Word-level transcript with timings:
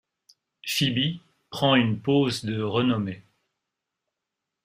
Fibi, 0.65 1.21
prends 1.51 1.75
une 1.75 2.01
pose 2.01 2.43
de 2.43 2.59
Renommée. 2.59 3.21